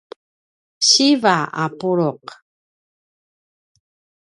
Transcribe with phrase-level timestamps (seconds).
[0.87, 2.11] siva a pulu’